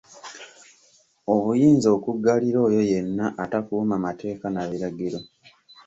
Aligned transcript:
Obuyinza 1.33 1.87
okuggalira 1.97 2.59
oyo 2.67 2.81
yenna 2.91 3.25
atakuuma 3.43 3.95
mateeka 4.05 4.47
na 4.51 4.61
biragiro. 4.69 5.19